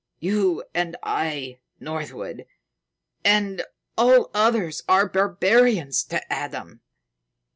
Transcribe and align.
You 0.19 0.63
and 0.73 0.97
I, 1.03 1.59
Northwood, 1.79 2.47
and 3.23 3.63
all 3.95 4.31
others 4.33 4.81
are 4.89 5.07
barbarians 5.07 6.03
to 6.05 6.33
Adam. 6.33 6.81